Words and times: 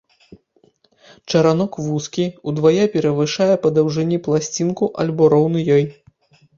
Чаранок 1.33 1.77
вузкі, 1.89 2.25
удвая 2.53 2.83
перавышае 2.97 3.53
па 3.69 3.75
даўжыні 3.79 4.17
пласцінку 4.27 4.93
або 5.01 5.33
роўны 5.39 5.59
ёй. 5.81 5.93